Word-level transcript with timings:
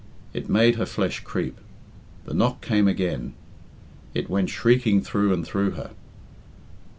It 0.33 0.49
made 0.49 0.77
her 0.77 0.87
flesh 0.87 1.19
creep. 1.19 1.59
The 2.25 2.33
knock 2.33 2.61
came 2.63 2.87
again. 2.87 3.35
It 4.15 4.31
went 4.31 4.49
shrieking 4.49 5.03
through 5.03 5.31
and 5.31 5.45
through 5.45 5.73
her. 5.77 5.91